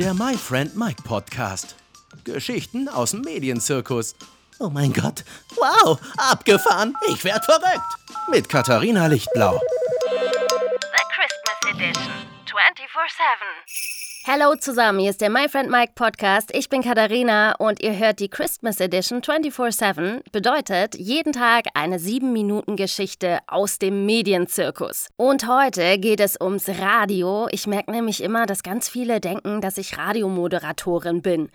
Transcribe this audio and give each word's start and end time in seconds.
Der 0.00 0.14
My 0.14 0.34
Friend 0.34 0.74
Mike 0.74 1.02
Podcast. 1.02 1.76
Geschichten 2.24 2.88
aus 2.88 3.10
dem 3.10 3.20
Medienzirkus. 3.20 4.14
Oh 4.58 4.70
mein 4.70 4.94
Gott. 4.94 5.24
Wow, 5.56 6.00
abgefahren. 6.16 6.94
Ich 7.08 7.22
werd 7.22 7.44
verrückt. 7.44 7.84
Mit 8.30 8.48
Katharina 8.48 9.08
Lichtblau. 9.08 9.60
The 9.60 11.04
Christmas 11.12 11.76
Edition. 11.76 12.12
24-7. 12.46 13.89
Hallo 14.32 14.54
zusammen, 14.54 15.00
hier 15.00 15.10
ist 15.10 15.20
der 15.22 15.28
My 15.28 15.48
Friend 15.48 15.68
Mike 15.68 15.94
Podcast. 15.96 16.54
Ich 16.54 16.68
bin 16.68 16.82
Katharina 16.82 17.56
und 17.56 17.82
ihr 17.82 17.98
hört 17.98 18.20
die 18.20 18.28
Christmas 18.28 18.78
Edition 18.78 19.22
24-7. 19.22 20.20
Bedeutet 20.30 20.94
jeden 20.94 21.32
Tag 21.32 21.64
eine 21.74 21.98
7-Minuten-Geschichte 21.98 23.40
aus 23.48 23.80
dem 23.80 24.06
Medienzirkus. 24.06 25.08
Und 25.16 25.48
heute 25.48 25.98
geht 25.98 26.20
es 26.20 26.40
ums 26.40 26.68
Radio. 26.68 27.48
Ich 27.50 27.66
merke 27.66 27.90
nämlich 27.90 28.22
immer, 28.22 28.46
dass 28.46 28.62
ganz 28.62 28.88
viele 28.88 29.18
denken, 29.18 29.60
dass 29.60 29.78
ich 29.78 29.98
Radiomoderatorin 29.98 31.22
bin. 31.22 31.50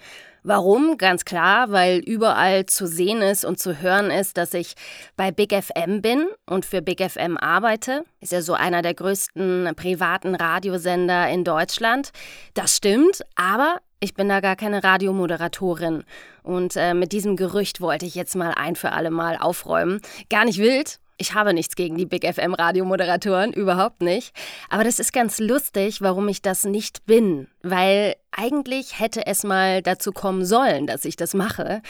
Warum? 0.48 1.00
Ganz 1.00 1.26
klar, 1.26 1.72
weil 1.72 1.98
überall 1.98 2.68
zu 2.68 2.86
sehen 2.86 3.24
ist 3.24 3.46
und 3.46 3.60
zu 3.60 3.82
hören 3.82 4.12
ist, 4.12 4.38
dass 4.38 4.54
ich 4.54 4.76
bei 5.18 5.32
Big 5.32 5.52
FM 5.52 6.04
bin 6.04 6.28
und 6.46 6.68
für 6.68 6.84
Big 6.84 7.02
FM 7.02 7.36
arbeite. 7.36 8.04
Ist 8.22 8.32
ja 8.32 8.44
so 8.44 8.54
einer 8.54 8.84
der 8.84 8.94
größten 8.94 9.72
privaten 9.76 10.36
Radiosender 10.36 11.28
in 11.30 11.46
Deutschland. 11.46 12.12
Das 12.54 12.78
stimmt, 12.78 13.24
aber 13.34 13.78
ich 14.00 14.14
bin 14.14 14.30
da 14.30 14.40
gar 14.40 14.56
keine 14.56 14.84
Radiomoderatorin. 14.84 16.04
Und 16.44 16.76
äh, 16.76 16.94
mit 16.94 17.12
diesem 17.12 17.38
Gerücht 17.38 17.82
wollte 17.82 18.06
ich 18.06 18.14
jetzt 18.14 18.36
mal 18.36 18.52
ein 18.52 18.76
für 18.76 18.92
alle 18.92 19.10
Mal 19.10 19.38
aufräumen. 19.38 20.00
Gar 20.30 20.46
nicht 20.46 20.60
wild, 20.60 21.00
ich 21.18 21.34
habe 21.34 21.54
nichts 21.54 21.76
gegen 21.76 21.98
die 21.98 22.06
Big 22.06 22.26
FM 22.26 22.54
Radiomoderatoren, 22.54 23.54
überhaupt 23.54 24.02
nicht. 24.02 24.36
Aber 24.70 24.84
das 24.84 25.00
ist 25.00 25.14
ganz 25.14 25.40
lustig, 25.40 26.02
warum 26.02 26.28
ich 26.28 26.42
das 26.42 26.66
nicht 26.66 27.06
bin. 27.06 27.48
Weil 27.62 28.16
eigentlich 28.32 29.00
hätte 29.00 29.26
es 29.26 29.44
mal 29.44 29.82
dazu 29.82 30.12
kommen 30.12 30.46
sollen, 30.46 30.88
dass 30.88 31.06
ich 31.06 31.16
das 31.16 31.34
mache. 31.34 31.82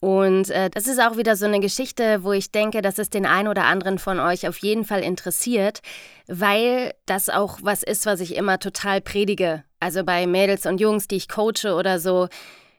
Und 0.00 0.50
äh, 0.50 0.68
das 0.68 0.88
ist 0.88 1.00
auch 1.00 1.16
wieder 1.16 1.36
so 1.36 1.46
eine 1.46 1.60
Geschichte, 1.60 2.24
wo 2.24 2.32
ich 2.32 2.50
denke, 2.50 2.82
dass 2.82 2.98
es 2.98 3.08
den 3.08 3.24
einen 3.24 3.46
oder 3.46 3.66
anderen 3.66 4.00
von 4.00 4.18
euch 4.18 4.48
auf 4.48 4.58
jeden 4.58 4.84
Fall 4.84 5.00
interessiert, 5.00 5.80
weil 6.26 6.92
das 7.06 7.28
auch 7.28 7.60
was 7.62 7.84
ist, 7.84 8.04
was 8.04 8.18
ich 8.18 8.34
immer 8.34 8.58
total 8.58 9.00
predige. 9.00 9.62
Also 9.78 10.02
bei 10.02 10.26
Mädels 10.26 10.66
und 10.66 10.80
Jungs, 10.80 11.06
die 11.06 11.16
ich 11.16 11.28
coache 11.28 11.76
oder 11.76 12.00
so. 12.00 12.28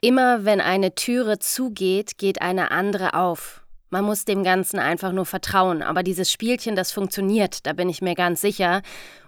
Immer 0.02 0.44
wenn 0.44 0.60
eine 0.60 0.96
Türe 0.96 1.40
zugeht, 1.40 2.18
geht 2.18 2.42
eine 2.42 2.72
andere 2.72 3.14
auf. 3.14 3.63
Man 3.94 4.06
muss 4.06 4.26
dem 4.26 4.44
Ganzen 4.44 4.80
einfach 4.80 5.12
nur 5.12 5.28
vertrauen. 5.28 5.84
Aber 5.84 6.02
dieses 6.02 6.32
Spielchen, 6.32 6.76
das 6.76 6.92
funktioniert, 6.92 7.68
da 7.68 7.74
bin 7.74 7.90
ich 7.90 8.02
mir 8.02 8.16
ganz 8.16 8.42
sicher. 8.42 8.82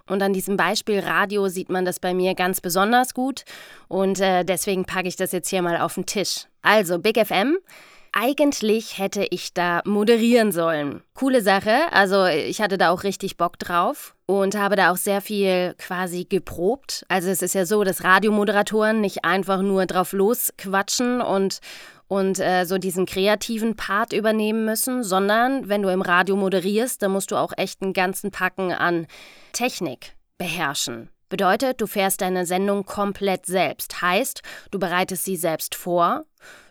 Und 0.08 0.20
an 0.24 0.32
diesem 0.32 0.56
Beispiel 0.56 0.98
Radio 0.98 1.46
sieht 1.48 1.68
man 1.68 1.84
das 1.84 2.00
bei 2.00 2.14
mir 2.14 2.34
ganz 2.34 2.60
besonders 2.60 3.14
gut. 3.14 3.44
Und 3.86 4.18
äh, 4.18 4.42
deswegen 4.42 4.84
packe 4.84 5.06
ich 5.06 5.14
das 5.14 5.30
jetzt 5.30 5.50
hier 5.50 5.62
mal 5.62 5.76
auf 5.76 5.94
den 5.94 6.04
Tisch. 6.04 6.46
Also, 6.62 6.98
Big 6.98 7.16
FM. 7.16 7.58
Eigentlich 8.18 8.96
hätte 8.96 9.26
ich 9.28 9.52
da 9.52 9.82
moderieren 9.84 10.50
sollen. 10.50 11.02
Coole 11.12 11.42
Sache. 11.42 11.92
Also, 11.92 12.24
ich 12.24 12.62
hatte 12.62 12.78
da 12.78 12.88
auch 12.88 13.04
richtig 13.04 13.36
Bock 13.36 13.58
drauf 13.58 14.16
und 14.24 14.56
habe 14.56 14.74
da 14.74 14.90
auch 14.90 14.96
sehr 14.96 15.20
viel 15.20 15.74
quasi 15.76 16.24
geprobt. 16.24 17.04
Also, 17.08 17.28
es 17.28 17.42
ist 17.42 17.54
ja 17.54 17.66
so, 17.66 17.84
dass 17.84 18.04
Radiomoderatoren 18.04 19.02
nicht 19.02 19.26
einfach 19.26 19.60
nur 19.60 19.84
drauf 19.84 20.12
losquatschen 20.12 21.20
und 21.20 21.60
und 22.08 22.38
äh, 22.38 22.64
so 22.64 22.78
diesen 22.78 23.04
kreativen 23.04 23.76
Part 23.76 24.14
übernehmen 24.14 24.64
müssen, 24.64 25.04
sondern 25.04 25.68
wenn 25.68 25.82
du 25.82 25.90
im 25.90 26.00
Radio 26.00 26.36
moderierst, 26.36 27.02
dann 27.02 27.10
musst 27.10 27.32
du 27.32 27.36
auch 27.36 27.52
echt 27.58 27.82
einen 27.82 27.92
ganzen 27.92 28.30
Packen 28.30 28.72
an 28.72 29.08
Technik 29.52 30.16
beherrschen. 30.38 31.10
Bedeutet, 31.28 31.80
du 31.80 31.86
fährst 31.86 32.20
deine 32.20 32.46
Sendung 32.46 32.84
komplett 32.84 33.46
selbst. 33.46 34.00
Heißt, 34.00 34.42
du 34.70 34.78
bereitest 34.78 35.24
sie 35.24 35.36
selbst 35.36 35.74
vor. 35.74 36.24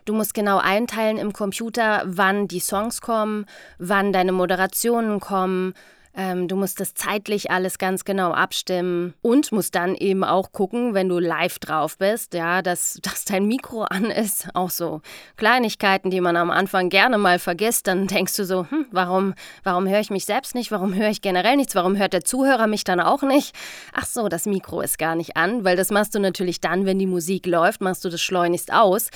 Du 0.06 0.14
musst 0.14 0.32
genau 0.32 0.58
einteilen 0.58 1.18
im 1.18 1.32
Computer, 1.32 2.02
wann 2.06 2.48
die 2.48 2.60
Songs 2.60 3.00
kommen, 3.00 3.44
wann 3.78 4.12
deine 4.12 4.32
Moderationen 4.32 5.20
kommen, 5.20 5.74
ähm, 6.16 6.48
du 6.48 6.56
musst 6.56 6.80
das 6.80 6.94
zeitlich 6.94 7.50
alles 7.50 7.76
ganz 7.76 8.04
genau 8.06 8.32
abstimmen 8.32 9.12
und 9.20 9.52
musst 9.52 9.74
dann 9.74 9.94
eben 9.94 10.24
auch 10.24 10.50
gucken, 10.50 10.94
wenn 10.94 11.10
du 11.10 11.18
live 11.18 11.58
drauf 11.58 11.98
bist, 11.98 12.32
ja, 12.32 12.62
dass, 12.62 12.98
dass 13.02 13.26
dein 13.26 13.46
Mikro 13.46 13.82
an 13.82 14.06
ist. 14.06 14.48
Auch 14.54 14.70
so 14.70 15.02
Kleinigkeiten, 15.36 16.10
die 16.10 16.22
man 16.22 16.36
am 16.36 16.50
Anfang 16.50 16.88
gerne 16.88 17.18
mal 17.18 17.38
vergisst. 17.38 17.86
Dann 17.86 18.06
denkst 18.06 18.34
du 18.36 18.44
so, 18.44 18.66
hm, 18.70 18.86
warum, 18.90 19.34
warum 19.62 19.86
höre 19.86 20.00
ich 20.00 20.10
mich 20.10 20.24
selbst 20.24 20.54
nicht? 20.54 20.70
Warum 20.70 20.94
höre 20.94 21.10
ich 21.10 21.20
generell 21.20 21.56
nichts? 21.56 21.74
Warum 21.74 21.98
hört 21.98 22.14
der 22.14 22.24
Zuhörer 22.24 22.66
mich 22.66 22.84
dann 22.84 23.00
auch 23.00 23.22
nicht? 23.22 23.54
Ach 23.92 24.06
so, 24.06 24.28
das 24.28 24.46
Mikro 24.46 24.80
ist 24.80 24.98
gar 24.98 25.16
nicht 25.16 25.36
an, 25.36 25.64
weil 25.64 25.76
das 25.76 25.90
machst 25.90 26.14
du 26.14 26.18
natürlich 26.18 26.60
dann, 26.60 26.86
wenn 26.86 26.98
die 26.98 27.06
Musik 27.06 27.46
läuft, 27.46 27.82
machst 27.82 28.04
du 28.06 28.08
das 28.08 28.22
schleunigst 28.22 28.72
aus. 28.72 29.10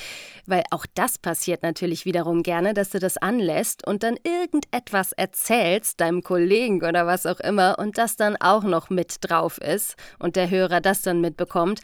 Weil 0.47 0.65
auch 0.71 0.85
das 0.95 1.17
passiert 1.17 1.63
natürlich 1.63 2.05
wiederum 2.05 2.43
gerne, 2.43 2.75
dass 2.75 2.91
du 2.91 2.99
das 2.99 3.17
anlässt 3.17 3.87
und 3.87 4.03
dann 4.03 4.17
irgendetwas 4.23 5.13
erzählst 5.13 6.01
deinem 6.01 6.23
Kollegen 6.23 6.79
was 6.93 7.27
auch 7.27 7.41
immer 7.41 7.79
und 7.79 7.99
das 7.99 8.17
dann 8.17 8.37
auch 8.37 8.63
noch 8.63 8.91
mit 8.91 9.17
drauf 9.21 9.59
ist 9.59 9.97
und 10.19 10.37
der 10.37 10.51
Hörer 10.51 10.81
das 10.81 11.03
dann 11.03 11.21
mitbekommt, 11.21 11.81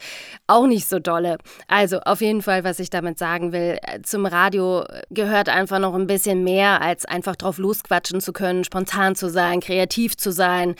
auch 0.47 0.67
nicht 0.67 0.87
so 0.87 0.99
dolle. 0.99 1.37
Also 1.67 1.99
auf 2.01 2.21
jeden 2.21 2.41
Fall, 2.41 2.63
was 2.63 2.79
ich 2.79 2.89
damit 2.89 3.17
sagen 3.17 3.51
will, 3.51 3.77
äh, 3.81 4.01
zum 4.01 4.25
Radio 4.25 4.83
gehört 5.09 5.49
einfach 5.49 5.79
noch 5.79 5.95
ein 5.95 6.07
bisschen 6.07 6.43
mehr, 6.43 6.81
als 6.81 7.05
einfach 7.05 7.35
drauf 7.35 7.57
losquatschen 7.57 8.21
zu 8.21 8.33
können, 8.33 8.63
spontan 8.63 9.15
zu 9.15 9.29
sein, 9.29 9.59
kreativ 9.59 10.17
zu 10.17 10.31
sein 10.31 10.75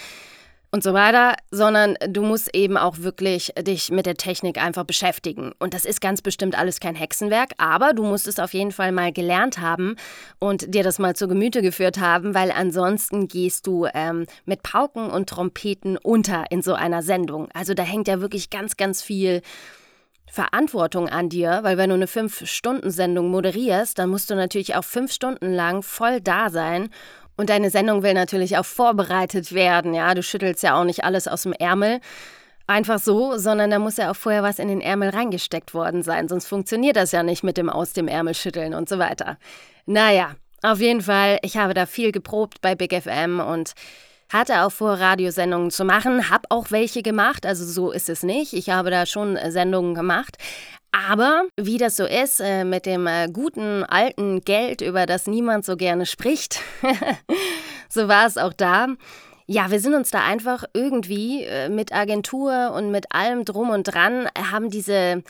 und 0.77 0.83
so 0.83 0.93
weiter, 0.93 1.35
sondern 1.49 1.95
du 2.07 2.21
musst 2.21 2.53
eben 2.55 2.77
auch 2.77 2.99
wirklich 2.99 3.51
dich 3.59 3.89
mit 3.89 4.05
der 4.05 4.13
Technik 4.13 4.63
einfach 4.63 4.83
beschäftigen. 4.83 5.51
Und 5.57 5.73
das 5.73 5.85
ist 5.85 6.01
ganz 6.01 6.21
bestimmt 6.21 6.55
alles 6.55 6.79
kein 6.79 6.93
Hexenwerk, 6.93 7.53
aber 7.57 7.93
du 7.93 8.03
musst 8.03 8.27
es 8.27 8.37
auf 8.37 8.53
jeden 8.53 8.71
Fall 8.71 8.91
mal 8.91 9.11
gelernt 9.11 9.57
haben 9.57 9.95
und 10.37 10.75
dir 10.75 10.83
das 10.83 10.99
mal 10.99 11.15
zu 11.15 11.27
Gemüte 11.27 11.63
geführt 11.63 11.99
haben, 11.99 12.35
weil 12.35 12.51
ansonsten 12.51 13.27
gehst 13.27 13.65
du 13.65 13.87
ähm, 13.91 14.27
mit 14.45 14.61
Pauken 14.61 15.09
und 15.09 15.27
Trompeten 15.27 15.97
unter 15.97 16.45
in 16.51 16.61
so 16.61 16.75
einer 16.75 17.01
Sendung. 17.01 17.49
Also 17.55 17.73
da 17.73 17.81
hängt 17.81 18.07
ja 18.07 18.21
wirklich 18.21 18.51
ganz, 18.51 18.77
ganz 18.77 19.01
viel 19.01 19.41
Verantwortung 20.29 21.09
an 21.09 21.29
dir, 21.29 21.61
weil 21.63 21.77
wenn 21.77 21.89
du 21.89 21.95
eine 21.95 22.05
Fünf-Stunden-Sendung 22.05 23.31
moderierst, 23.31 23.97
dann 23.97 24.09
musst 24.09 24.29
du 24.29 24.35
natürlich 24.35 24.75
auch 24.75 24.83
fünf 24.83 25.11
Stunden 25.11 25.51
lang 25.51 25.81
voll 25.81 26.21
da 26.21 26.51
sein 26.51 26.89
und 27.37 27.49
deine 27.49 27.69
Sendung 27.69 28.03
will 28.03 28.13
natürlich 28.13 28.57
auch 28.57 28.65
vorbereitet 28.65 29.53
werden, 29.53 29.93
ja. 29.93 30.13
Du 30.13 30.23
schüttelst 30.23 30.63
ja 30.63 30.79
auch 30.79 30.83
nicht 30.83 31.03
alles 31.03 31.27
aus 31.27 31.43
dem 31.43 31.53
Ärmel. 31.53 31.99
Einfach 32.69 32.99
so, 32.99 33.37
sondern 33.37 33.71
da 33.71 33.79
muss 33.79 33.95
ja 33.95 34.11
auch 34.11 34.15
vorher 34.15 34.43
was 34.43 34.59
in 34.59 34.67
den 34.67 34.81
Ärmel 34.81 35.09
reingesteckt 35.09 35.73
worden 35.73 36.03
sein. 36.03 36.27
Sonst 36.27 36.47
funktioniert 36.47 36.97
das 36.97 37.13
ja 37.13 37.23
nicht 37.23 37.43
mit 37.43 37.55
dem 37.55 37.69
aus 37.69 37.93
dem 37.93 38.09
Ärmel 38.09 38.33
schütteln 38.33 38.73
und 38.73 38.89
so 38.89 38.99
weiter. 38.99 39.37
Naja, 39.85 40.35
auf 40.63 40.81
jeden 40.81 41.01
Fall, 41.01 41.39
ich 41.43 41.55
habe 41.55 41.73
da 41.73 41.85
viel 41.85 42.11
geprobt 42.11 42.59
bei 42.61 42.75
Big 42.75 42.93
FM 42.93 43.39
und 43.39 43.71
hatte 44.29 44.63
auch 44.63 44.71
vor, 44.71 44.93
Radiosendungen 44.95 45.71
zu 45.71 45.85
machen, 45.85 46.29
habe 46.29 46.43
auch 46.49 46.71
welche 46.71 47.01
gemacht, 47.01 47.45
also 47.45 47.63
so 47.63 47.91
ist 47.91 48.09
es 48.09 48.23
nicht. 48.23 48.51
Ich 48.51 48.69
habe 48.69 48.89
da 48.91 49.05
schon 49.05 49.37
Sendungen 49.49 49.95
gemacht. 49.95 50.37
Aber 51.05 51.43
wie 51.57 51.77
das 51.77 51.95
so 51.95 52.05
ist 52.05 52.39
äh, 52.39 52.63
mit 52.63 52.85
dem 52.85 53.05
äh, 53.05 53.27
guten 53.31 53.83
alten 53.83 54.41
Geld, 54.41 54.81
über 54.81 55.05
das 55.05 55.27
niemand 55.27 55.63
so 55.63 55.77
gerne 55.77 56.05
spricht, 56.05 56.59
so 57.89 58.07
war 58.07 58.25
es 58.25 58.37
auch 58.37 58.53
da. 58.53 58.87
Ja, 59.45 59.69
wir 59.69 59.79
sind 59.79 59.93
uns 59.93 60.09
da 60.09 60.23
einfach 60.23 60.65
irgendwie 60.73 61.43
äh, 61.43 61.69
mit 61.69 61.93
Agentur 61.93 62.73
und 62.75 62.89
mit 62.91 63.13
allem 63.13 63.45
drum 63.45 63.69
und 63.69 63.83
dran, 63.83 64.27
haben 64.51 64.71
diese, 64.71 65.23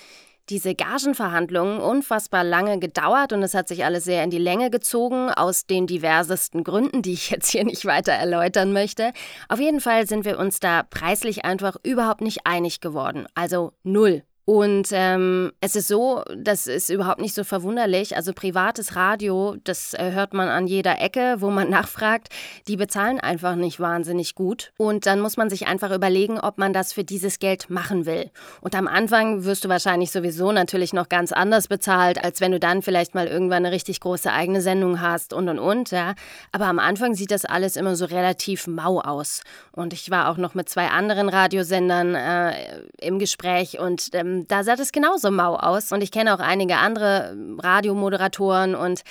diese 0.49 0.73
Gagenverhandlungen 0.73 1.79
unfassbar 1.79 2.45
lange 2.45 2.79
gedauert 2.79 3.33
und 3.33 3.43
es 3.43 3.53
hat 3.53 3.67
sich 3.67 3.83
alles 3.83 4.05
sehr 4.05 4.23
in 4.23 4.29
die 4.29 4.37
Länge 4.37 4.69
gezogen, 4.69 5.29
aus 5.29 5.65
den 5.65 5.85
diversesten 5.85 6.63
Gründen, 6.63 7.01
die 7.01 7.13
ich 7.13 7.29
jetzt 7.31 7.51
hier 7.51 7.65
nicht 7.65 7.85
weiter 7.85 8.13
erläutern 8.13 8.71
möchte. 8.71 9.11
Auf 9.49 9.59
jeden 9.59 9.81
Fall 9.81 10.07
sind 10.07 10.23
wir 10.23 10.39
uns 10.39 10.61
da 10.61 10.83
preislich 10.83 11.43
einfach 11.43 11.75
überhaupt 11.83 12.21
nicht 12.21 12.47
einig 12.47 12.79
geworden. 12.79 13.27
Also 13.35 13.73
null. 13.83 14.23
Und 14.49 14.91
ähm, 14.93 15.51
es 15.59 15.75
ist 15.75 15.89
so, 15.89 16.23
das 16.33 16.67
ist 16.67 16.89
überhaupt 16.89 17.19
nicht 17.19 17.35
so 17.35 17.43
verwunderlich. 17.43 18.15
Also 18.15 18.31
privates 18.31 18.95
Radio, 18.95 19.57
das 19.65 19.93
äh, 19.93 20.11
hört 20.13 20.33
man 20.33 20.47
an 20.47 20.67
jeder 20.67 21.01
Ecke, 21.01 21.35
wo 21.39 21.49
man 21.49 21.69
nachfragt, 21.77 22.29
die 22.69 22.77
bezahlen 22.77 23.19
einfach 23.19 23.57
nicht 23.57 23.81
wahnsinnig 23.81 24.35
gut. 24.35 24.71
Und 24.77 25.05
dann 25.05 25.19
muss 25.19 25.35
man 25.35 25.49
sich 25.49 25.67
einfach 25.67 25.91
überlegen, 25.93 26.39
ob 26.39 26.59
man 26.59 26.71
das 26.71 26.93
für 26.93 27.03
dieses 27.03 27.39
Geld 27.39 27.69
machen 27.69 28.05
will. 28.05 28.31
Und 28.61 28.73
am 28.73 28.87
Anfang 28.87 29.43
wirst 29.43 29.65
du 29.65 29.69
wahrscheinlich 29.69 30.11
sowieso 30.11 30.53
natürlich 30.53 30.93
noch 30.93 31.09
ganz 31.09 31.33
anders 31.33 31.67
bezahlt, 31.67 32.23
als 32.23 32.39
wenn 32.39 32.53
du 32.53 32.59
dann 32.61 32.81
vielleicht 32.81 33.15
mal 33.15 33.27
irgendwann 33.27 33.65
eine 33.65 33.75
richtig 33.75 33.99
große 33.99 34.31
eigene 34.31 34.61
Sendung 34.61 35.01
hast 35.01 35.33
und 35.33 35.49
und 35.49 35.59
und. 35.59 35.91
Ja. 35.91 36.15
Aber 36.53 36.67
am 36.67 36.79
Anfang 36.79 37.15
sieht 37.15 37.31
das 37.31 37.43
alles 37.43 37.75
immer 37.75 37.97
so 37.97 38.05
relativ 38.05 38.65
mau 38.65 39.01
aus. 39.01 39.41
Und 39.73 39.91
ich 39.91 40.09
war 40.09 40.29
auch 40.29 40.37
noch 40.37 40.55
mit 40.55 40.69
zwei 40.69 40.87
anderen 40.87 41.27
Radiosendern 41.27 42.15
äh, 42.15 42.81
im 43.01 43.19
Gespräch 43.19 43.77
und 43.77 44.13
ähm, 44.37 44.47
da 44.47 44.63
sah 44.63 44.75
das 44.75 44.91
genauso 44.91 45.31
mau 45.31 45.55
aus. 45.55 45.91
Und 45.91 46.01
ich 46.01 46.11
kenne 46.11 46.33
auch 46.33 46.39
einige 46.39 46.77
andere 46.77 47.35
Radiomoderatoren 47.59 48.75
und 48.75 49.03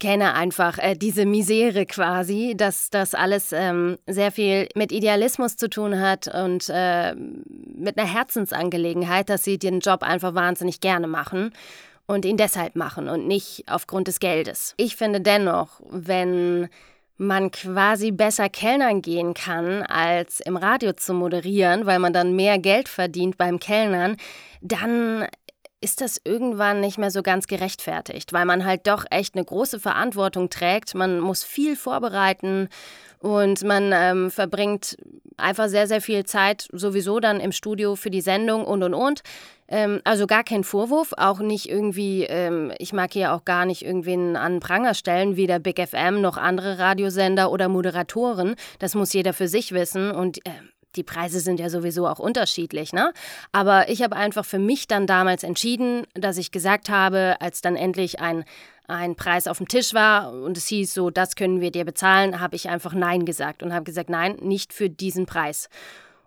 kenne 0.00 0.34
einfach 0.34 0.78
äh, 0.78 0.94
diese 0.96 1.26
Misere 1.26 1.86
quasi, 1.86 2.54
dass 2.56 2.90
das 2.90 3.14
alles 3.14 3.52
ähm, 3.52 3.98
sehr 4.08 4.32
viel 4.32 4.68
mit 4.74 4.90
Idealismus 4.90 5.56
zu 5.56 5.70
tun 5.70 6.00
hat 6.00 6.26
und 6.26 6.68
äh, 6.68 7.14
mit 7.14 7.96
einer 7.96 8.08
Herzensangelegenheit, 8.08 9.28
dass 9.28 9.44
sie 9.44 9.58
den 9.58 9.78
Job 9.78 10.02
einfach 10.02 10.34
wahnsinnig 10.34 10.80
gerne 10.80 11.06
machen 11.06 11.52
und 12.06 12.24
ihn 12.24 12.36
deshalb 12.36 12.74
machen 12.74 13.08
und 13.08 13.28
nicht 13.28 13.64
aufgrund 13.68 14.08
des 14.08 14.18
Geldes. 14.18 14.74
Ich 14.76 14.96
finde 14.96 15.20
dennoch, 15.20 15.80
wenn 15.88 16.68
man 17.16 17.50
quasi 17.50 18.10
besser 18.10 18.48
Kellnern 18.48 19.02
gehen 19.02 19.34
kann, 19.34 19.82
als 19.82 20.40
im 20.40 20.56
Radio 20.56 20.92
zu 20.92 21.14
moderieren, 21.14 21.86
weil 21.86 21.98
man 21.98 22.12
dann 22.12 22.34
mehr 22.34 22.58
Geld 22.58 22.88
verdient 22.88 23.36
beim 23.38 23.58
Kellnern, 23.58 24.16
dann 24.60 25.26
ist 25.82 26.00
das 26.00 26.20
irgendwann 26.24 26.80
nicht 26.80 26.96
mehr 26.96 27.10
so 27.10 27.22
ganz 27.22 27.48
gerechtfertigt, 27.48 28.32
weil 28.32 28.44
man 28.44 28.64
halt 28.64 28.86
doch 28.86 29.04
echt 29.10 29.34
eine 29.34 29.44
große 29.44 29.80
Verantwortung 29.80 30.48
trägt. 30.48 30.94
Man 30.94 31.18
muss 31.18 31.42
viel 31.42 31.74
vorbereiten 31.76 32.68
und 33.18 33.62
man 33.64 33.90
ähm, 33.92 34.30
verbringt 34.30 34.96
einfach 35.42 35.68
sehr, 35.68 35.86
sehr 35.86 36.00
viel 36.00 36.24
Zeit 36.24 36.68
sowieso 36.72 37.20
dann 37.20 37.40
im 37.40 37.52
Studio 37.52 37.96
für 37.96 38.10
die 38.10 38.20
Sendung 38.20 38.64
und 38.64 38.82
und 38.82 38.94
und. 38.94 39.22
Ähm, 39.68 40.00
also 40.04 40.26
gar 40.26 40.44
kein 40.44 40.64
Vorwurf, 40.64 41.12
auch 41.16 41.40
nicht 41.40 41.68
irgendwie, 41.68 42.24
ähm, 42.24 42.72
ich 42.78 42.92
mag 42.92 43.12
hier 43.12 43.32
auch 43.32 43.44
gar 43.44 43.64
nicht 43.64 43.84
irgendwen 43.84 44.36
an 44.36 44.60
Pranger 44.60 44.94
stellen, 44.94 45.36
weder 45.36 45.58
Big 45.58 45.80
FM 45.80 46.20
noch 46.20 46.36
andere 46.36 46.78
Radiosender 46.78 47.50
oder 47.50 47.68
Moderatoren. 47.68 48.54
Das 48.78 48.94
muss 48.94 49.12
jeder 49.12 49.32
für 49.32 49.48
sich 49.48 49.72
wissen 49.72 50.10
und 50.10 50.46
äh, 50.46 50.50
die 50.96 51.02
Preise 51.02 51.40
sind 51.40 51.60
ja 51.60 51.68
sowieso 51.68 52.06
auch 52.06 52.18
unterschiedlich, 52.18 52.92
ne? 52.92 53.12
Aber 53.52 53.88
ich 53.88 54.02
habe 54.02 54.16
einfach 54.16 54.44
für 54.44 54.58
mich 54.58 54.88
dann 54.88 55.06
damals 55.06 55.42
entschieden, 55.42 56.06
dass 56.14 56.36
ich 56.36 56.50
gesagt 56.50 56.88
habe, 56.88 57.36
als 57.40 57.60
dann 57.60 57.76
endlich 57.76 58.20
ein, 58.20 58.44
ein 58.86 59.16
Preis 59.16 59.46
auf 59.46 59.58
dem 59.58 59.68
Tisch 59.68 59.94
war 59.94 60.32
und 60.32 60.56
es 60.56 60.66
hieß 60.66 60.92
so, 60.92 61.10
das 61.10 61.36
können 61.36 61.60
wir 61.60 61.70
dir 61.70 61.84
bezahlen, 61.84 62.40
habe 62.40 62.56
ich 62.56 62.68
einfach 62.68 62.92
Nein 62.92 63.24
gesagt 63.24 63.62
und 63.62 63.72
habe 63.72 63.84
gesagt, 63.84 64.10
nein, 64.10 64.36
nicht 64.40 64.72
für 64.72 64.90
diesen 64.90 65.26
Preis. 65.26 65.68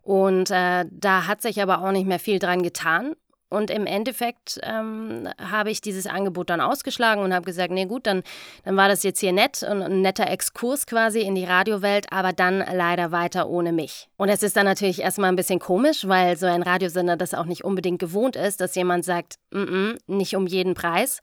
Und 0.04 0.52
äh, 0.52 0.86
da 0.90 1.28
hat 1.28 1.42
sich 1.42 1.62
aber 1.62 1.82
auch 1.82 1.92
nicht 1.92 2.08
mehr 2.08 2.20
viel 2.20 2.38
dran 2.40 2.62
getan. 2.62 3.16
Und 3.56 3.72
im 3.72 3.86
Endeffekt 3.86 4.60
ähm, 4.64 5.30
habe 5.40 5.72
ich 5.72 5.80
dieses 5.80 6.08
Angebot 6.08 6.50
dann 6.50 6.60
ausgeschlagen 6.60 7.24
und 7.24 7.34
habe 7.34 7.46
gesagt, 7.46 7.72
nee 7.72 7.86
gut, 7.86 8.06
dann, 8.06 8.22
dann 8.66 8.76
war 8.76 8.90
das 8.90 9.04
jetzt 9.04 9.22
hier 9.22 9.32
nett 9.32 9.64
und 9.64 9.82
ein 9.82 10.02
netter 10.02 10.30
Exkurs 10.30 10.86
quasi 10.86 11.22
in 11.22 11.36
die 11.36 11.46
Radiowelt, 11.46 12.12
aber 12.12 12.34
dann 12.34 12.58
leider 12.60 13.14
weiter 13.14 13.48
ohne 13.48 13.72
mich. 13.72 14.10
Und 14.18 14.28
es 14.28 14.44
ist 14.44 14.58
dann 14.58 14.66
natürlich 14.66 15.02
erstmal 15.02 15.30
ein 15.30 15.38
bisschen 15.38 15.60
komisch, 15.60 16.06
weil 16.06 16.36
so 16.36 16.48
ein 16.48 16.64
Radiosender 16.64 17.16
das 17.16 17.34
auch 17.34 17.46
nicht 17.46 17.64
unbedingt 17.64 18.00
gewohnt 18.00 18.36
ist, 18.36 18.60
dass 18.60 18.76
jemand 18.76 19.06
sagt, 19.06 19.36
mm 19.52 19.58
-mm, 19.58 19.98
nicht 20.08 20.36
um 20.36 20.48
jeden 20.48 20.74
Preis. 20.74 21.22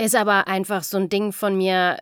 Ist 0.00 0.16
aber 0.16 0.46
einfach 0.46 0.84
so 0.84 0.96
ein 0.96 1.08
Ding 1.08 1.32
von 1.32 1.56
mir. 1.56 1.98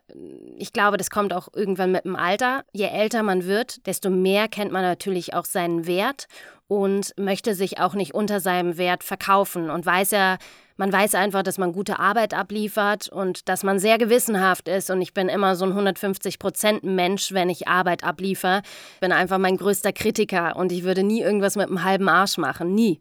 Ich 0.59 0.73
glaube, 0.73 0.97
das 0.99 1.11
kommt 1.11 1.33
auch 1.33 1.49
irgendwann 1.55 1.91
mit 1.91 2.05
dem 2.05 2.15
Alter. 2.15 2.63
Je 2.73 2.85
älter 2.85 3.23
man 3.23 3.47
wird, 3.47 3.85
desto 3.87 4.11
mehr 4.11 4.49
kennt 4.49 4.71
man 4.71 4.83
natürlich 4.83 5.35
auch 5.35 5.47
seinen 5.47 5.87
Wert 5.87 6.29
und 6.69 7.13
möchte 7.17 7.55
sich 7.55 7.79
auch 7.79 7.95
nicht 7.95 8.15
unter 8.15 8.41
seinem 8.41 8.77
Wert 8.77 9.05
verkaufen 9.05 9.71
und 9.71 9.87
weiß 9.87 10.11
ja, 10.11 10.39
man 10.79 10.93
weiß 10.93 11.15
einfach, 11.15 11.43
dass 11.43 11.57
man 11.57 11.73
gute 11.73 11.99
Arbeit 11.99 12.35
abliefert 12.35 13.09
und 13.09 13.49
dass 13.49 13.63
man 13.63 13.79
sehr 13.79 13.97
gewissenhaft 13.97 14.69
ist. 14.69 14.91
Und 14.91 15.01
ich 15.01 15.15
bin 15.15 15.31
immer 15.31 15.57
so 15.57 15.65
ein 15.65 15.71
150 15.71 16.39
Prozent 16.39 16.85
Mensch, 16.85 17.33
wenn 17.33 17.49
ich 17.49 17.67
Arbeit 17.67 18.05
abliefer. 18.05 18.61
Bin 19.01 19.11
einfach 19.11 19.39
mein 19.39 19.57
größter 19.57 19.93
Kritiker 19.93 20.55
und 20.57 20.73
ich 20.73 20.85
würde 20.85 21.03
nie 21.03 21.23
irgendwas 21.23 21.57
mit 21.57 21.69
einem 21.69 21.83
halben 21.83 22.11
Arsch 22.11 22.37
machen. 22.37 22.75
Nie. 22.75 23.01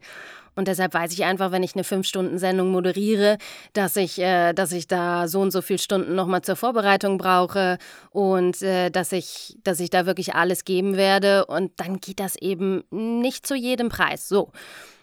Und 0.56 0.68
deshalb 0.68 0.94
weiß 0.94 1.12
ich 1.14 1.24
einfach, 1.26 1.52
wenn 1.52 1.64
ich 1.64 1.76
eine 1.76 1.84
Fünf-Stunden-Sendung 1.84 2.70
moderiere, 2.70 3.38
dass 3.74 3.96
ich, 3.96 4.20
äh, 4.20 4.54
dass 4.54 4.72
ich 4.72 4.88
da 4.88 5.28
so 5.28 5.42
und 5.42 5.52
so 5.52 5.62
viele 5.62 5.80
Stunden 5.80 6.16
nochmal 6.16 6.42
zur 6.42 6.56
Vorbereitung 6.56 7.18
brauche 7.18 7.78
und 8.12 8.62
äh, 8.62 8.90
dass, 8.90 9.12
ich, 9.12 9.58
dass 9.64 9.80
ich 9.80 9.90
da 9.90 10.06
wirklich 10.06 10.36
alles 10.36 10.64
geben 10.66 10.98
werde. 10.98 11.46
Und 11.46 11.72
dann 11.78 12.00
geht 12.00 12.20
das 12.20 12.36
eben 12.38 12.84
nicht 12.90 13.46
zu 13.46 13.56
jedem 13.56 13.90
Preis. 13.90 14.28
So. 14.30 14.52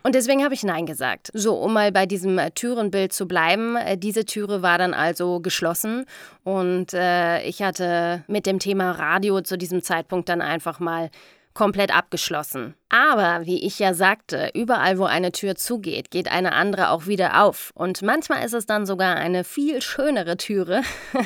Und 0.02 0.14
deswegen 0.14 0.42
habe 0.42 0.54
ich 0.54 0.64
Nein 0.64 0.86
gesagt. 0.86 1.30
So, 1.32 1.54
um 1.54 1.74
mal 1.74 1.92
bei 1.92 2.06
diesem 2.06 2.38
äh, 2.38 2.50
Türenbild 2.50 3.12
zu 3.12 3.26
bleiben. 3.28 3.76
Äh, 3.76 3.96
diese 3.96 4.24
Türe 4.24 4.62
war 4.62 4.78
dann 4.78 4.94
also 4.94 5.40
geschlossen 5.40 6.06
und 6.44 6.92
äh, 6.92 7.42
ich 7.42 7.62
hatte 7.62 8.24
mit 8.26 8.46
dem 8.46 8.58
Thema 8.58 8.92
Radio 8.92 9.40
zu 9.42 9.56
diesem 9.56 9.82
Zeitpunkt 9.82 10.28
dann 10.28 10.40
einfach 10.40 10.80
mal 10.80 11.10
komplett 11.54 11.94
abgeschlossen. 11.94 12.74
Aber, 12.88 13.46
wie 13.46 13.64
ich 13.64 13.78
ja 13.78 13.94
sagte, 13.94 14.50
überall, 14.54 14.98
wo 14.98 15.04
eine 15.04 15.32
Tür 15.32 15.54
zugeht, 15.54 16.10
geht 16.10 16.30
eine 16.30 16.52
andere 16.52 16.90
auch 16.90 17.06
wieder 17.06 17.42
auf. 17.42 17.72
Und 17.74 18.02
manchmal 18.02 18.44
ist 18.44 18.54
es 18.54 18.66
dann 18.66 18.86
sogar 18.86 19.16
eine 19.16 19.44
viel 19.44 19.80
schönere 19.82 20.36
Türe. 20.36 20.82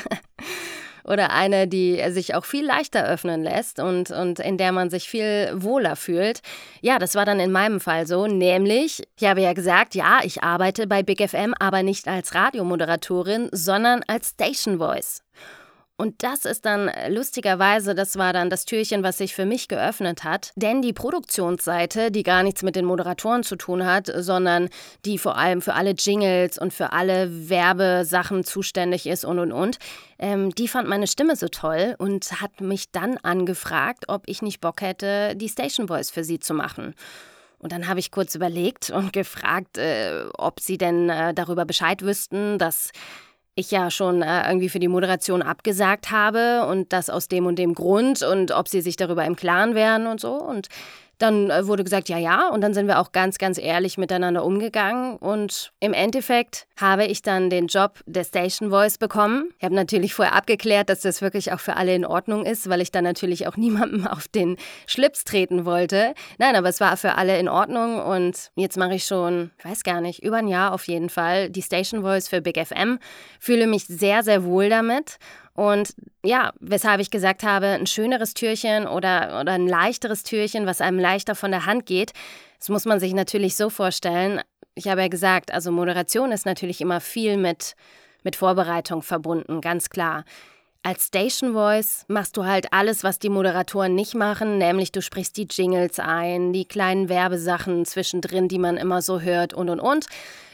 oder 1.07 1.31
eine, 1.31 1.69
die 1.69 2.03
sich 2.11 2.35
auch 2.35 2.45
viel 2.45 2.67
leichter 2.67 3.07
öffnen 3.09 3.43
lässt 3.43 3.79
und, 3.79 4.11
und 4.11 4.41
in 4.41 4.59
der 4.59 4.73
man 4.73 4.91
sich 4.91 5.09
viel 5.09 5.53
wohler 5.55 5.97
fühlt. 5.97 6.41
Ja, 6.81 6.99
das 6.99 7.15
war 7.15 7.25
dann 7.25 7.39
in 7.39 7.53
meinem 7.53 7.81
Fall 7.81 8.07
so, 8.07 8.27
nämlich, 8.27 9.05
ich 9.17 9.29
habe 9.29 9.41
ja 9.41 9.53
gesagt, 9.53 9.95
ja, 9.95 10.21
ich 10.25 10.43
arbeite 10.43 10.87
bei 10.87 11.03
Big 11.03 11.27
FM, 11.27 11.55
aber 11.59 11.83
nicht 11.83 12.09
als 12.09 12.35
Radiomoderatorin, 12.35 13.49
sondern 13.53 14.03
als 14.09 14.31
Station 14.31 14.79
Voice. 14.79 15.23
Und 15.99 16.23
das 16.23 16.45
ist 16.45 16.67
dann 16.67 16.89
äh, 16.89 17.09
lustigerweise, 17.09 17.95
das 17.95 18.19
war 18.19 18.35
dann 18.35 18.51
das 18.51 18.67
Türchen, 18.67 19.03
was 19.03 19.17
sich 19.17 19.35
für 19.35 19.47
mich 19.47 19.67
geöffnet 19.67 20.25
hat. 20.25 20.53
Denn 20.55 20.83
die 20.83 20.93
Produktionsseite, 20.93 22.11
die 22.11 22.23
gar 22.23 22.43
nichts 22.43 22.63
mit 22.63 22.77
den 22.77 22.85
Moderatoren 22.85 23.43
zu 23.43 23.57
tun 23.57 23.87
hat, 23.87 24.13
sondern 24.15 24.69
die 25.07 25.17
vor 25.17 25.39
allem 25.39 25.63
für 25.63 25.73
alle 25.73 25.93
Jingles 25.93 26.59
und 26.59 26.75
für 26.75 26.93
alle 26.93 27.49
Werbesachen 27.49 28.45
zuständig 28.45 29.07
ist 29.07 29.25
und 29.25 29.39
und 29.39 29.53
und, 29.53 29.79
ähm, 30.19 30.55
die 30.55 30.69
fand 30.69 30.87
meine 30.87 31.07
Stimme 31.07 31.35
so 31.35 31.49
toll 31.49 31.95
und 31.99 32.43
hat 32.43 32.61
mich 32.61 32.91
dann 32.91 33.17
angefragt, 33.19 34.05
ob 34.09 34.25
ich 34.27 34.43
nicht 34.43 34.61
Bock 34.61 34.83
hätte, 34.83 35.35
die 35.35 35.49
Station 35.49 35.89
Voice 35.89 36.11
für 36.11 36.25
sie 36.25 36.39
zu 36.39 36.53
machen. 36.53 36.95
Und 37.59 37.73
dann 37.73 37.89
habe 37.89 38.01
ich 38.01 38.11
kurz 38.11 38.35
überlegt 38.35 38.91
und 38.91 39.13
gefragt, 39.15 39.79
äh, 39.79 40.25
ob 40.37 40.61
sie 40.61 40.77
denn 40.77 41.09
äh, 41.09 41.33
darüber 41.33 41.65
Bescheid 41.65 42.03
wüssten, 42.03 42.59
dass 42.59 42.93
ich 43.57 43.71
ja 43.71 43.91
schon 43.91 44.23
äh, 44.23 44.47
irgendwie 44.47 44.69
für 44.69 44.79
die 44.79 44.87
Moderation 44.87 45.43
abgesagt 45.43 46.11
habe 46.11 46.67
und 46.67 46.93
das 46.93 47.11
aus 47.11 47.27
dem 47.27 47.47
und 47.47 47.59
dem 47.59 47.75
Grund 47.75 48.23
und 48.23 48.53
ob 48.53 48.69
sie 48.69 48.83
sich 48.83 48.97
darüber 48.97 49.25
im 49.25 49.35
Klaren 49.35 49.75
wären 49.75 50.07
und 50.07 50.21
so. 50.21 50.35
Und 50.35 50.69
dann 51.19 51.51
äh, 51.51 51.67
wurde 51.67 51.85
gesagt, 51.85 52.09
ja, 52.09 52.19
ja. 52.19 52.49
Und 52.49 52.61
dann 52.61 52.75
sind 52.75 52.87
wir 52.87 52.99
auch 53.01 53.13
ganz, 53.13 53.39
ganz 53.39 53.59
ehrlich 53.59 53.99
miteinander 53.99 54.45
umgegangen. 54.45 55.17
Und 55.17 55.73
im 55.81 55.93
Endeffekt 55.93 56.67
habe 56.79 57.07
ich 57.07 57.23
dann 57.23 57.51
den 57.51 57.69
Job 57.69 58.01
der 58.07 58.25
Station 58.25 58.71
Voice 58.71 58.99
bekommen. 58.99 59.51
Ich 59.59 59.65
habe 59.65 59.75
natürlich 59.75 60.15
vorher 60.15 60.35
abgeklärt, 60.35 60.89
dass 60.91 61.01
das 61.01 61.23
wirklich 61.23 61.53
auch 61.53 61.61
für 61.61 61.77
alle 61.77 61.95
in 61.95 62.05
Ordnung 62.05 62.45
ist, 62.45 62.69
weil 62.69 62.81
ich 62.81 62.93
dann 62.93 63.05
natürlich 63.05 63.47
auch 63.47 63.57
niemandem 63.57 64.07
auf 64.07 64.29
den 64.29 64.57
Schlips 64.87 65.25
treten 65.25 65.65
wollte. 65.65 66.15
Nein, 66.39 66.57
aber 66.57 66.69
es 66.69 66.81
war 66.81 66.97
für 66.97 67.15
alle 67.15 67.39
in 67.39 67.49
Ordnung. 67.49 68.01
Und 68.01 68.51
jetzt 68.57 68.77
mache 68.77 68.95
ich 68.95 69.05
schon, 69.05 69.51
ich 69.59 69.65
weiß 69.65 69.85
gar 69.85 70.01
nicht, 70.01 70.23
über 70.23 70.37
ein 70.37 70.49
Jahr 70.49 70.73
auf 70.73 70.87
jeden 70.87 71.09
Fall 71.09 71.51
die 71.51 71.63
Station 71.63 72.03
Voice 72.03 72.29
für 72.29 72.41
Big 72.41 72.59
FM. 72.59 72.99
Fühle 73.41 73.67
mich 73.67 73.87
sehr, 73.87 74.23
sehr 74.23 74.45
wohl 74.45 74.69
damit. 74.69 75.19
Und 75.57 75.95
ja, 76.23 76.53
weshalb 76.61 77.01
ich 77.01 77.11
gesagt 77.11 77.43
habe, 77.43 77.67
ein 77.67 77.87
schöneres 77.87 78.35
Türchen 78.35 78.87
oder, 78.87 79.41
oder 79.41 79.53
ein 79.53 79.67
leichteres 79.67 80.23
Türchen, 80.23 80.67
was 80.67 80.83
einem 80.83 80.99
leichter 80.99 81.35
von 81.35 81.51
der 81.51 81.65
Hand 81.65 81.87
geht, 81.87 82.13
das 82.59 82.69
muss 82.69 82.85
man 82.85 83.01
sich 83.01 83.15
natürlich 83.15 83.57
so 83.57 83.71
vorstellen. 83.71 84.43
Ich 84.75 84.87
habe 84.89 85.01
ja 85.01 85.09
gesagt, 85.09 85.53
also 85.53 85.73
Moderation 85.73 86.31
ist 86.31 86.45
natürlich 86.45 86.83
immer 86.83 87.01
viel 87.01 87.39
mit, 87.39 87.75
mit 88.23 88.37
Vorbereitung 88.37 89.01
verbunden, 89.01 89.63
ganz 89.63 89.89
klar. 89.89 90.25
Als 90.87 91.07
Station 91.07 91.53
Voice 91.53 92.05
machst 92.07 92.37
du 92.37 92.45
halt 92.45 92.73
alles, 92.73 93.03
was 93.03 93.19
die 93.19 93.29
Moderatoren 93.29 93.97
nicht 93.97 94.15
machen, 94.15 94.57
nämlich 94.57 94.93
du 94.93 95.03
sprichst 95.03 95.37
die 95.37 95.49
Jingles 95.51 95.99
ein, 95.99 96.53
die 96.53 96.65
kleinen 96.65 97.09
Werbesachen 97.09 97.85
zwischendrin, 97.85 98.47
die 98.47 98.61
man 98.61 98.77
immer 98.77 99.03
so 99.03 99.21
hört 99.21 99.53
und 99.53 99.69
und 99.69 99.81
und, 99.81 100.07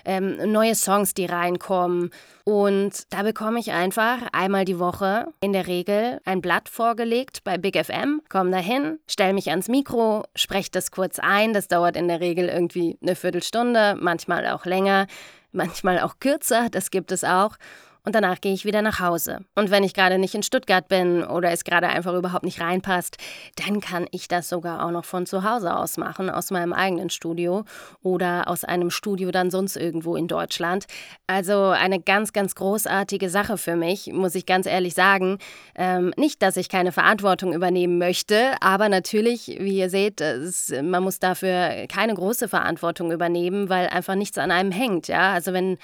ähm, 0.07 0.51
neue 0.51 0.75
Songs, 0.75 1.12
die 1.12 1.27
reinkommen. 1.27 2.09
Und 2.45 3.12
da 3.12 3.25
bekomme 3.25 3.61
ich 3.61 3.73
einfach 3.73 4.21
einmal 4.33 4.65
die 4.65 4.79
Woche 4.79 5.27
in 5.43 5.53
der 5.53 5.67
Regel 5.67 6.19
ein 6.25 6.41
Blatt 6.41 6.71
vorgelegt 6.71 7.45
bei 7.45 7.59
Big 7.59 7.77
FM, 7.77 8.23
komme 8.31 8.53
dahin, 8.53 9.01
stelle 9.07 9.35
mich 9.35 9.51
ans 9.51 9.69
Mikro, 9.69 10.25
spreche 10.35 10.71
das 10.71 10.91
kurz 10.91 11.19
ein. 11.19 11.53
Das 11.53 11.69
dauert 11.69 11.95
in 11.95 12.09
der 12.09 12.21
Regel 12.21 12.49
irgendwie 12.49 12.97
eine 13.03 13.17
Viertelstunde, 13.17 13.99
manchmal 14.01 14.47
auch 14.47 14.65
länger, 14.65 15.09
manchmal 15.53 16.01
auch 16.01 16.15
kürzer, 16.21 16.71
das 16.71 16.91
gibt 16.91 17.12
es 17.12 17.23
auch 17.23 17.59
und 18.05 18.15
danach 18.15 18.41
gehe 18.41 18.53
ich 18.53 18.65
wieder 18.65 18.83
nach 18.83 18.99
Hause. 18.99 19.41
Und 19.55 19.71
wenn 19.71 19.85
ich 19.85 19.95
gerade 19.95 20.19
nicht 20.19 20.35
in 20.35 20.43
Stuttgart 20.43 20.89
bin 20.89 21.23
oder 21.23 21.53
es 21.53 21.63
gerade 21.63 21.89
einfach 21.89 22.15
überhaupt 22.15 22.45
nicht 22.45 22.61
reinpasst, 22.61 23.17
dann 23.65 23.81
kann 23.81 24.07
ich 24.11 24.27
das 24.27 24.49
sogar 24.49 24.85
auch 24.85 24.91
noch 24.91 25.05
von 25.05 25.25
zu 25.25 25.45
Hause 25.45 25.77
aus 25.77 25.97
machen, 25.99 26.29
aus 26.29 26.51
meinem 26.51 26.73
eigenen 26.73 27.11
Studio 27.11 27.65
oder 28.03 28.49
aus 28.49 28.65
einem 28.65 28.91
Studio 28.91 29.31
dann 29.31 29.51
sonst 29.51 29.77
irgendwo 29.77 30.17
in 30.17 30.27
Deutschland. 30.27 30.87
Also 31.29 31.67
eine 31.67 32.01
ganz, 32.01 32.33
ganz 32.33 32.57
großartige 32.57 33.31
Sache 33.31 33.57
für 33.57 33.77
mich, 33.77 34.09
muss 34.13 34.35
ich 34.35 34.47
ganz 34.47 34.67
ehrlich 34.67 34.95
sagen. 34.95 35.39
Ähm, 35.77 36.13
nicht, 36.17 36.43
dass 36.43 36.57
ich 36.57 36.69
keine 36.69 36.91
Verantwortung 36.91 37.53
übernehmen 37.53 37.99
möchte, 37.99 38.57
aber 38.61 38.89
natürlich, 38.89 39.59
wie 39.61 39.79
ihr 39.79 39.91
seht, 39.91 40.21
es, 40.21 40.73
man 40.83 41.05
muss 41.05 41.21
dafür 41.21 41.87
keine 41.89 42.15
große 42.15 42.49
Verantwortung 42.49 43.13
übernehmen, 43.13 43.69
weil 43.69 43.87
einfach 43.89 44.17
nichts 44.17 44.39
an 44.39 44.51
einem 44.51 44.73
hängt. 44.73 45.07
Ja? 45.07 45.33
Also 45.33 45.53
wenn 45.53 45.79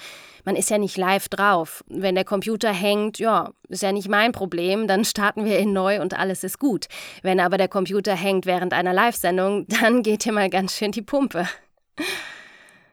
man 0.49 0.55
ist 0.55 0.71
ja 0.71 0.79
nicht 0.79 0.97
live 0.97 1.29
drauf. 1.29 1.83
Wenn 1.89 2.15
der 2.15 2.25
Computer 2.25 2.73
hängt, 2.73 3.19
ja, 3.19 3.51
ist 3.67 3.83
ja 3.83 3.91
nicht 3.91 4.09
mein 4.09 4.31
Problem, 4.31 4.87
dann 4.87 5.05
starten 5.05 5.45
wir 5.45 5.59
ihn 5.59 5.73
neu 5.73 6.01
und 6.01 6.17
alles 6.17 6.43
ist 6.43 6.57
gut. 6.57 6.87
Wenn 7.21 7.39
aber 7.39 7.59
der 7.59 7.67
Computer 7.67 8.15
hängt 8.15 8.47
während 8.47 8.73
einer 8.73 8.91
Live-Sendung, 8.91 9.67
dann 9.79 10.01
geht 10.01 10.23
hier 10.23 10.33
mal 10.33 10.49
ganz 10.49 10.75
schön 10.75 10.91
die 10.91 11.03
Pumpe. 11.03 11.47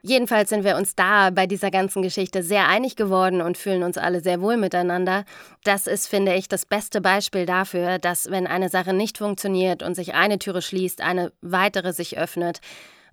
Jedenfalls 0.03 0.51
sind 0.51 0.65
wir 0.65 0.77
uns 0.77 0.95
da 0.97 1.31
bei 1.31 1.47
dieser 1.47 1.71
ganzen 1.71 2.03
Geschichte 2.03 2.43
sehr 2.43 2.69
einig 2.69 2.95
geworden 2.95 3.41
und 3.41 3.57
fühlen 3.57 3.85
uns 3.85 3.97
alle 3.97 4.21
sehr 4.21 4.43
wohl 4.43 4.59
miteinander. 4.59 5.25
Das 5.65 5.87
ist, 5.87 6.09
finde 6.09 6.35
ich, 6.35 6.49
das 6.49 6.67
beste 6.67 7.01
Beispiel 7.01 7.47
dafür, 7.47 7.99
dass 7.99 8.31
wenn 8.31 8.47
eine 8.47 8.69
Sache 8.69 8.93
nicht 8.93 9.17
funktioniert 9.17 9.83
und 9.83 9.95
sich 9.95 10.13
eine 10.13 10.39
Türe 10.39 10.61
schließt, 10.61 11.01
eine 11.01 11.33
weitere 11.41 11.95
sich 11.95 12.19
öffnet, 12.19 12.61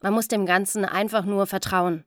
man 0.01 0.11
muss 0.11 0.27
dem 0.27 0.45
Ganzen 0.45 0.83
einfach 0.83 1.23
nur 1.23 1.47
vertrauen. 1.47 2.03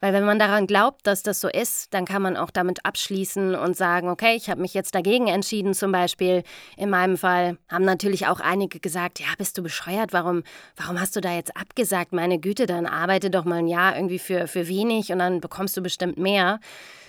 Weil 0.00 0.12
wenn 0.12 0.24
man 0.24 0.38
daran 0.38 0.66
glaubt, 0.66 1.06
dass 1.06 1.22
das 1.22 1.40
so 1.40 1.48
ist, 1.48 1.92
dann 1.94 2.04
kann 2.04 2.22
man 2.22 2.36
auch 2.36 2.50
damit 2.50 2.84
abschließen 2.84 3.54
und 3.54 3.76
sagen, 3.76 4.08
okay, 4.08 4.34
ich 4.36 4.50
habe 4.50 4.60
mich 4.60 4.74
jetzt 4.74 4.94
dagegen 4.94 5.28
entschieden 5.28 5.74
zum 5.74 5.92
Beispiel. 5.92 6.42
In 6.76 6.90
meinem 6.90 7.16
Fall 7.16 7.58
haben 7.70 7.84
natürlich 7.84 8.26
auch 8.26 8.40
einige 8.40 8.80
gesagt, 8.80 9.20
ja, 9.20 9.26
bist 9.38 9.58
du 9.58 9.62
bescheuert, 9.62 10.12
warum, 10.12 10.42
warum 10.76 11.00
hast 11.00 11.16
du 11.16 11.20
da 11.20 11.32
jetzt 11.34 11.56
abgesagt? 11.56 12.12
Meine 12.12 12.38
Güte, 12.38 12.66
dann 12.66 12.86
arbeite 12.86 13.30
doch 13.30 13.44
mal 13.44 13.58
ein 13.58 13.68
Jahr 13.68 13.96
irgendwie 13.96 14.18
für, 14.18 14.46
für 14.46 14.68
wenig 14.68 15.12
und 15.12 15.18
dann 15.18 15.40
bekommst 15.40 15.76
du 15.76 15.82
bestimmt 15.82 16.18
mehr. 16.18 16.60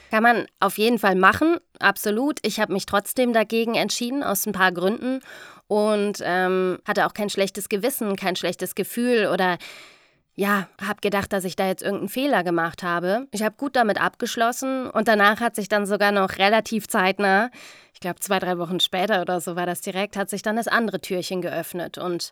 Kann 0.09 0.23
man 0.23 0.47
auf 0.59 0.77
jeden 0.77 0.99
Fall 0.99 1.15
machen, 1.15 1.57
absolut. 1.79 2.39
Ich 2.43 2.59
habe 2.59 2.71
mich 2.71 2.85
trotzdem 2.85 3.33
dagegen 3.33 3.75
entschieden, 3.75 4.23
aus 4.23 4.45
ein 4.45 4.53
paar 4.53 4.71
Gründen 4.71 5.19
und 5.67 6.21
ähm, 6.23 6.79
hatte 6.87 7.05
auch 7.05 7.13
kein 7.13 7.29
schlechtes 7.29 7.67
Gewissen, 7.67 8.15
kein 8.15 8.37
schlechtes 8.37 8.73
Gefühl 8.73 9.27
oder 9.27 9.57
ja, 10.37 10.67
habe 10.79 11.01
gedacht, 11.01 11.33
dass 11.33 11.43
ich 11.45 11.55
da 11.55 11.67
jetzt 11.67 11.81
irgendeinen 11.81 12.09
Fehler 12.09 12.43
gemacht 12.43 12.83
habe. 12.83 13.27
Ich 13.31 13.41
habe 13.41 13.55
gut 13.57 13.75
damit 13.75 13.99
abgeschlossen 13.99 14.87
und 14.87 15.07
danach 15.07 15.39
hat 15.39 15.55
sich 15.55 15.67
dann 15.67 15.87
sogar 15.87 16.11
noch 16.11 16.37
relativ 16.37 16.87
zeitnah, 16.87 17.49
ich 17.93 17.99
glaube 17.99 18.19
zwei, 18.19 18.37
drei 18.37 18.59
Wochen 18.59 18.79
später 18.79 19.21
oder 19.21 19.41
so 19.41 19.55
war 19.55 19.65
das 19.65 19.81
direkt, 19.81 20.15
hat 20.15 20.29
sich 20.29 20.43
dann 20.43 20.55
das 20.55 20.67
andere 20.67 21.01
Türchen 21.01 21.41
geöffnet 21.41 21.97
und 21.97 22.31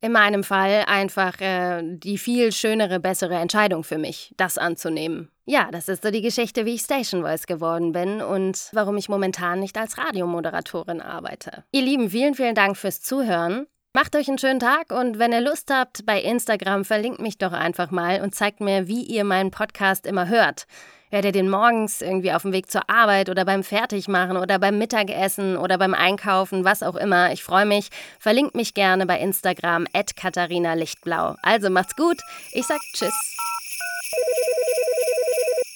in 0.00 0.10
meinem 0.10 0.42
Fall 0.42 0.84
einfach 0.88 1.40
äh, 1.40 1.82
die 1.84 2.18
viel 2.18 2.50
schönere, 2.50 2.98
bessere 2.98 3.36
Entscheidung 3.36 3.84
für 3.84 3.96
mich, 3.96 4.34
das 4.36 4.58
anzunehmen. 4.58 5.30
Ja, 5.44 5.68
das 5.70 5.88
ist 5.88 6.02
so 6.02 6.10
die 6.10 6.22
Geschichte, 6.22 6.66
wie 6.66 6.74
ich 6.74 6.80
Station 6.80 7.22
Voice 7.22 7.46
geworden 7.46 7.92
bin 7.92 8.20
und 8.22 8.70
warum 8.72 8.96
ich 8.96 9.08
momentan 9.08 9.60
nicht 9.60 9.78
als 9.78 9.96
Radiomoderatorin 9.98 11.00
arbeite. 11.00 11.62
Ihr 11.70 11.82
Lieben, 11.82 12.10
vielen, 12.10 12.34
vielen 12.34 12.56
Dank 12.56 12.76
fürs 12.76 13.00
Zuhören. 13.00 13.68
Macht 13.96 14.14
euch 14.14 14.28
einen 14.28 14.36
schönen 14.36 14.60
Tag 14.60 14.90
und 14.90 15.18
wenn 15.18 15.32
ihr 15.32 15.40
Lust 15.40 15.70
habt, 15.72 16.04
bei 16.04 16.20
Instagram 16.20 16.84
verlinkt 16.84 17.18
mich 17.18 17.38
doch 17.38 17.52
einfach 17.52 17.90
mal 17.90 18.20
und 18.20 18.34
zeigt 18.34 18.60
mir, 18.60 18.88
wie 18.88 19.02
ihr 19.02 19.24
meinen 19.24 19.50
Podcast 19.50 20.04
immer 20.04 20.28
hört. 20.28 20.66
Hört 21.08 21.24
ihr 21.24 21.32
den 21.32 21.48
morgens 21.48 22.02
irgendwie 22.02 22.30
auf 22.32 22.42
dem 22.42 22.52
Weg 22.52 22.70
zur 22.70 22.90
Arbeit 22.90 23.30
oder 23.30 23.46
beim 23.46 23.64
Fertigmachen 23.64 24.36
oder 24.36 24.58
beim 24.58 24.76
Mittagessen 24.76 25.56
oder 25.56 25.78
beim 25.78 25.94
Einkaufen, 25.94 26.62
was 26.62 26.82
auch 26.82 26.96
immer. 26.96 27.32
Ich 27.32 27.42
freue 27.42 27.64
mich. 27.64 27.88
Verlinkt 28.20 28.54
mich 28.54 28.74
gerne 28.74 29.06
bei 29.06 29.18
Instagram 29.18 29.86
at 29.94 30.14
Katharina 30.14 30.74
Lichtblau. 30.74 31.36
Also 31.40 31.70
macht's 31.70 31.96
gut. 31.96 32.20
Ich 32.52 32.66
sag 32.66 32.82
Tschüss. 32.92 33.34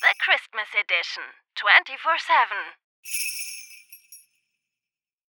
The 0.03 0.13
Christmas 0.19 0.69
Edition 0.75 1.25
24 1.55 1.97
7. 1.97 3.40